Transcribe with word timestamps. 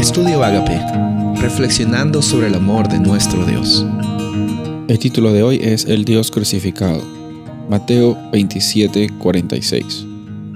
Estudio 0.00 0.42
Agape, 0.42 0.80
reflexionando 1.42 2.22
sobre 2.22 2.46
el 2.46 2.54
amor 2.54 2.88
de 2.88 2.98
nuestro 2.98 3.44
Dios. 3.44 3.84
El 4.88 4.98
título 4.98 5.30
de 5.30 5.42
hoy 5.42 5.60
es 5.62 5.84
El 5.84 6.06
Dios 6.06 6.30
crucificado. 6.30 7.02
Mateo 7.68 8.16
27, 8.32 9.10
46. 9.18 10.06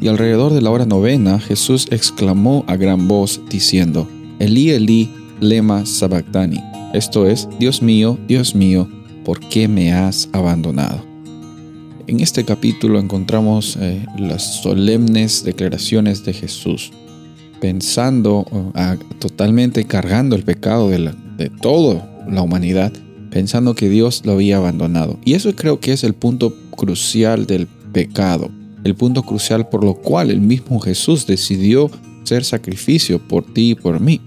Y 0.00 0.08
alrededor 0.08 0.54
de 0.54 0.62
la 0.62 0.70
hora 0.70 0.86
novena, 0.86 1.38
Jesús 1.38 1.88
exclamó 1.90 2.64
a 2.68 2.76
gran 2.76 3.06
voz, 3.06 3.42
diciendo, 3.50 4.08
Elí, 4.38 4.70
Elí, 4.70 5.10
lema 5.40 5.84
sabactani. 5.84 6.62
Esto 6.94 7.26
es, 7.26 7.46
Dios 7.58 7.82
mío, 7.82 8.18
Dios 8.26 8.54
mío, 8.54 8.88
¿por 9.26 9.40
qué 9.40 9.68
me 9.68 9.92
has 9.92 10.30
abandonado? 10.32 11.04
En 12.06 12.20
este 12.20 12.46
capítulo 12.46 12.98
encontramos 12.98 13.76
eh, 13.78 14.06
las 14.16 14.62
solemnes 14.62 15.44
declaraciones 15.44 16.24
de 16.24 16.32
Jesús 16.32 16.92
pensando, 17.64 18.44
totalmente 19.20 19.86
cargando 19.86 20.36
el 20.36 20.42
pecado 20.42 20.90
de, 20.90 21.14
de 21.38 21.48
toda 21.48 22.06
la 22.28 22.42
humanidad, 22.42 22.92
pensando 23.30 23.74
que 23.74 23.88
Dios 23.88 24.20
lo 24.26 24.32
había 24.32 24.58
abandonado. 24.58 25.18
Y 25.24 25.32
eso 25.32 25.50
creo 25.56 25.80
que 25.80 25.94
es 25.94 26.04
el 26.04 26.12
punto 26.12 26.54
crucial 26.72 27.46
del 27.46 27.66
pecado, 27.66 28.50
el 28.84 28.94
punto 28.94 29.22
crucial 29.22 29.70
por 29.70 29.82
lo 29.82 29.94
cual 29.94 30.30
el 30.30 30.42
mismo 30.42 30.78
Jesús 30.78 31.26
decidió 31.26 31.90
ser 32.24 32.44
sacrificio 32.44 33.18
por 33.18 33.46
ti 33.54 33.70
y 33.70 33.74
por 33.76 33.98
mí. 33.98 34.20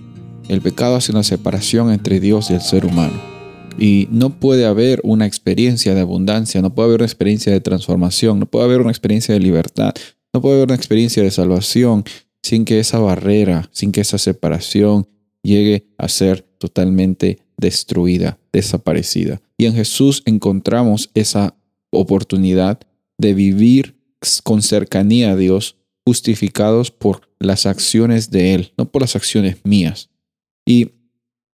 El 0.50 0.62
pecado 0.62 0.96
hace 0.96 1.12
una 1.12 1.22
separación 1.22 1.92
entre 1.92 2.20
Dios 2.20 2.50
y 2.50 2.56
el 2.56 2.62
ser 2.62 2.88
humano. 2.88 3.22
Y 3.78 4.08
no 4.10 4.32
puede 4.32 4.66
haber 4.66 5.00
una 5.04 5.28
experiencia 5.28 5.94
de 5.94 6.02
abundancia, 6.02 6.60
no 6.64 6.74
puede 6.74 6.88
haber 6.88 7.02
una 7.02 7.06
experiencia 7.06 7.54
de 7.54 7.62
transformación, 7.62 8.40
no 8.40 8.48
puede 8.48 8.66
haber 8.66 8.82
una 8.82 8.90
experiencia 8.90 9.36
de 9.36 9.42
libertad, 9.42 9.94
no 10.34 10.42
puede 10.42 10.56
haber 10.56 10.70
una 10.70 10.76
experiencia 10.76 11.22
de 11.22 11.30
salvación 11.30 12.04
sin 12.48 12.64
que 12.64 12.80
esa 12.80 13.00
barrera, 13.00 13.70
sin 13.74 13.92
que 13.92 14.00
esa 14.00 14.18
separación 14.18 15.06
llegue 15.44 15.86
a 15.98 16.08
ser 16.08 16.44
totalmente 16.60 17.40
destruida, 17.58 18.40
desaparecida. 18.54 19.42
Y 19.58 19.66
en 19.66 19.74
Jesús 19.74 20.24
encontramos 20.26 21.10
esa 21.14 21.58
oportunidad 21.90 22.80
de 23.18 23.34
vivir 23.34 23.98
con 24.46 24.62
cercanía 24.62 25.32
a 25.32 25.36
Dios, 25.36 25.76
justificados 26.06 26.90
por 26.90 27.30
las 27.38 27.66
acciones 27.66 28.32
de 28.32 28.54
Él, 28.54 28.72
no 28.78 28.90
por 28.90 29.02
las 29.02 29.18
acciones 29.18 29.58
mías. 29.66 30.10
Y 30.66 30.92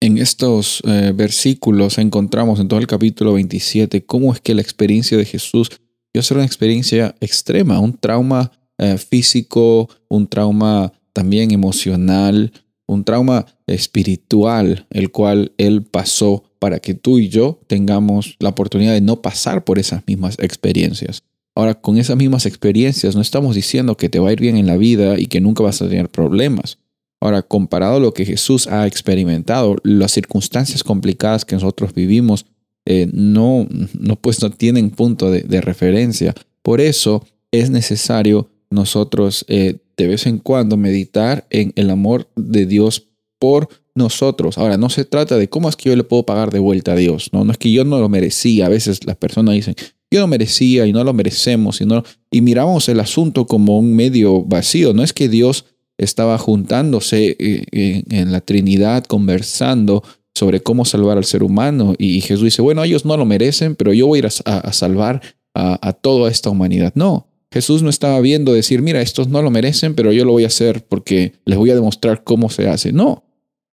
en 0.02 0.17
estos 0.17 0.81
eh, 0.86 1.14
versículos 1.16 2.00
encontramos 2.00 2.59
en 2.59 2.67
todo 2.67 2.81
el 2.81 2.88
capítulo 2.88 3.33
27 3.33 4.03
cómo 4.05 4.33
es 4.33 4.42
que 4.42 4.55
la 4.55 4.61
experiencia 4.61 5.17
de 5.17 5.23
Jesús 5.23 5.70
iba 6.14 6.20
a 6.20 6.23
ser 6.23 6.36
una 6.36 6.45
experiencia 6.45 7.16
extrema, 7.22 7.80
un 7.80 7.98
trauma 7.98 8.52
eh, 8.81 8.97
físico, 8.97 9.89
un 10.09 10.27
trauma 10.27 10.91
también 11.13 11.51
emocional, 11.51 12.51
un 12.87 13.03
trauma 13.03 13.45
espiritual, 13.67 14.87
el 14.89 15.11
cual 15.11 15.51
Él 15.57 15.83
pasó 15.83 16.43
para 16.57 16.79
que 16.79 16.95
tú 16.95 17.19
y 17.19 17.29
yo 17.29 17.59
tengamos 17.67 18.37
la 18.39 18.49
oportunidad 18.49 18.93
de 18.93 19.02
no 19.02 19.21
pasar 19.21 19.63
por 19.63 19.77
esas 19.77 20.02
mismas 20.07 20.35
experiencias. 20.39 21.21
Ahora, 21.53 21.75
con 21.75 21.99
esas 21.99 22.17
mismas 22.17 22.47
experiencias 22.47 23.15
no 23.15 23.21
estamos 23.21 23.55
diciendo 23.55 23.95
que 23.97 24.09
te 24.09 24.17
va 24.17 24.29
a 24.29 24.33
ir 24.33 24.41
bien 24.41 24.57
en 24.57 24.65
la 24.65 24.77
vida 24.77 25.19
y 25.19 25.27
que 25.27 25.41
nunca 25.41 25.61
vas 25.61 25.79
a 25.83 25.87
tener 25.87 26.09
problemas. 26.09 26.79
Ahora, 27.19 27.43
comparado 27.43 27.97
a 27.97 27.99
lo 27.99 28.15
que 28.15 28.25
Jesús 28.25 28.65
ha 28.65 28.87
experimentado, 28.87 29.75
las 29.83 30.11
circunstancias 30.11 30.83
complicadas 30.83 31.45
que 31.45 31.55
nosotros 31.55 31.93
vivimos 31.93 32.47
eh, 32.85 33.07
no, 33.13 33.67
no, 33.93 34.15
pues 34.15 34.41
no 34.41 34.49
tienen 34.49 34.89
punto 34.89 35.29
de, 35.29 35.43
de 35.43 35.61
referencia. 35.61 36.33
Por 36.63 36.81
eso 36.81 37.27
es 37.52 37.69
necesario 37.69 38.49
nosotros 38.72 39.45
eh, 39.47 39.77
de 39.97 40.08
vez 40.08 40.25
en 40.25 40.39
cuando 40.39 40.77
meditar 40.77 41.45
en 41.50 41.73
el 41.75 41.89
amor 41.89 42.27
de 42.36 42.66
Dios 42.66 43.08
por 43.38 43.69
nosotros. 43.94 44.58
Ahora, 44.58 44.77
no 44.77 44.89
se 44.89 45.05
trata 45.05 45.38
de 45.38 45.50
cómo 45.50 45.69
es 45.69 45.75
que 45.75 45.89
yo 45.89 45.95
le 45.95 46.03
puedo 46.03 46.25
pagar 46.25 46.52
de 46.52 46.59
vuelta 46.59 46.94
a 46.94 46.95
Dios, 46.95 47.30
¿no? 47.33 47.44
No 47.44 47.52
es 47.52 47.58
que 47.58 47.72
yo 47.72 47.83
no 47.83 47.99
lo 47.99 48.09
merecía. 48.09 48.66
A 48.66 48.69
veces 48.69 49.05
las 49.05 49.17
personas 49.17 49.54
dicen, 49.54 49.76
yo 50.09 50.20
no 50.20 50.27
merecía 50.27 50.86
y 50.86 50.93
no 50.93 51.04
lo 51.04 51.14
merecemos. 51.14 51.82
Y, 51.82 51.86
no, 51.86 52.04
y 52.32 52.42
miramos 52.42 52.87
el 52.89 52.99
asunto 52.99 53.45
como 53.45 53.77
un 53.77 53.95
medio 53.95 54.43
vacío. 54.43 54.93
No 54.93 55.03
es 55.03 55.14
que 55.14 55.30
Dios 55.30 55.65
estaba 55.98 56.38
juntándose 56.38 57.36
eh, 57.39 58.03
en 58.09 58.32
la 58.32 58.42
Trinidad 58.42 59.03
conversando 59.05 60.03
sobre 60.33 60.61
cómo 60.61 60.86
salvar 60.86 61.17
al 61.17 61.26
ser 61.26 61.43
humano. 61.43 61.95
Y 61.98 62.21
Jesús 62.21 62.45
dice, 62.45 62.61
bueno, 62.61 62.83
ellos 62.83 63.05
no 63.05 63.17
lo 63.17 63.26
merecen, 63.26 63.76
pero 63.76 63.93
yo 63.93 64.08
voy 64.08 64.17
a 64.17 64.20
ir 64.20 64.30
a, 64.45 64.73
salvar 64.73 65.21
a, 65.53 65.88
a 65.88 65.93
toda 65.93 66.32
esta 66.32 66.49
humanidad. 66.49 66.93
No, 66.95 67.30
Jesús 67.52 67.84
no 67.84 67.89
estaba 67.89 68.20
viendo 68.22 68.54
decir, 68.54 68.82
mira, 68.82 69.02
estos 69.02 69.28
no 69.28 69.42
lo 69.42 69.52
merecen, 69.52 69.94
pero 69.94 70.14
yo 70.14 70.23
lo 70.23 70.32
voy 70.32 70.45
a 70.45 70.48
hacer 70.48 70.86
porque 70.88 71.34
les 71.45 71.58
voy 71.58 71.70
a 71.70 71.76
demostrar 71.76 72.23
cómo 72.23 72.50
se 72.50 72.70
hace. 72.70 72.94
No, 72.94 73.23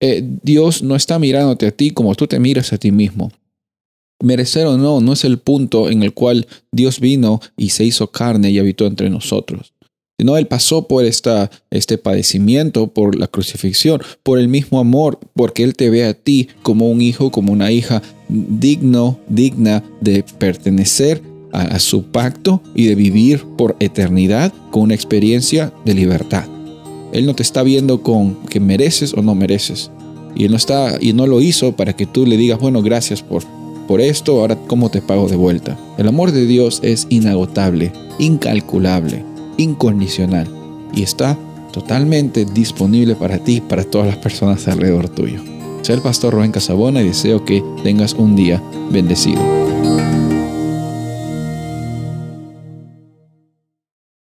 eh, 0.00 0.22
Dios 0.42 0.82
no 0.82 0.96
está 0.96 1.18
mirándote 1.18 1.66
a 1.66 1.70
ti 1.70 1.92
como 1.92 2.14
tú 2.16 2.26
te 2.26 2.40
miras 2.40 2.72
a 2.72 2.78
ti 2.78 2.90
mismo. 2.90 3.30
Merecer 4.20 4.66
o 4.66 4.76
no, 4.76 5.00
no 5.00 5.12
es 5.12 5.24
el 5.24 5.38
punto 5.38 5.90
en 5.90 6.02
el 6.02 6.12
cual 6.12 6.48
Dios 6.72 6.98
vino 6.98 7.40
y 7.56 7.70
se 7.70 7.84
hizo 7.84 8.10
carne 8.10 8.50
y 8.50 8.58
habitó 8.58 8.84
entre 8.86 9.10
nosotros. 9.10 9.74
Sino 10.20 10.36
Él 10.36 10.48
pasó 10.48 10.88
por 10.88 11.04
esta, 11.04 11.48
este 11.70 11.98
padecimiento, 11.98 12.88
por 12.88 13.16
la 13.16 13.28
crucifixión, 13.28 14.02
por 14.24 14.40
el 14.40 14.48
mismo 14.48 14.80
amor, 14.80 15.20
porque 15.34 15.62
Él 15.62 15.76
te 15.76 15.88
ve 15.88 16.04
a 16.04 16.14
ti 16.14 16.48
como 16.64 16.90
un 16.90 17.00
hijo, 17.00 17.30
como 17.30 17.52
una 17.52 17.70
hija 17.70 18.02
digno, 18.28 19.20
digna 19.28 19.84
de 20.00 20.24
pertenecer 20.24 21.22
a, 21.52 21.78
su 21.78 22.04
pacto 22.04 22.62
y 22.74 22.86
de 22.86 22.94
vivir 22.94 23.44
por 23.56 23.76
eternidad 23.80 24.52
con 24.70 24.82
una 24.82 24.94
experiencia 24.94 25.72
de 25.84 25.94
libertad. 25.94 26.44
Él 27.12 27.26
no 27.26 27.34
te 27.34 27.42
está 27.42 27.62
viendo 27.62 28.02
con 28.02 28.34
que 28.46 28.60
mereces 28.60 29.14
o 29.14 29.22
no 29.22 29.34
mereces. 29.34 29.90
Y 30.36 30.44
él 30.44 30.50
no 30.50 30.56
está 30.56 30.98
y 31.00 31.14
no 31.14 31.26
lo 31.26 31.40
hizo 31.40 31.72
para 31.72 31.94
que 31.94 32.06
tú 32.06 32.26
le 32.26 32.36
digas, 32.36 32.60
bueno, 32.60 32.82
gracias 32.82 33.22
por 33.22 33.42
por 33.88 34.02
esto, 34.02 34.38
ahora 34.38 34.56
cómo 34.66 34.90
te 34.90 35.00
pago 35.00 35.28
de 35.28 35.36
vuelta. 35.36 35.76
El 35.96 36.06
amor 36.06 36.30
de 36.30 36.44
Dios 36.44 36.80
es 36.82 37.06
inagotable, 37.08 37.90
incalculable, 38.18 39.24
incondicional 39.56 40.46
y 40.94 41.02
está 41.02 41.38
totalmente 41.72 42.44
disponible 42.44 43.14
para 43.14 43.38
ti, 43.38 43.62
para 43.62 43.84
todas 43.84 44.06
las 44.06 44.18
personas 44.18 44.68
alrededor 44.68 45.08
tuyo. 45.08 45.40
Soy 45.82 45.94
el 45.94 46.02
pastor 46.02 46.34
Rubén 46.34 46.52
Casabona 46.52 47.00
y 47.00 47.08
deseo 47.08 47.44
que 47.46 47.64
tengas 47.82 48.12
un 48.12 48.36
día 48.36 48.62
bendecido. 48.92 49.57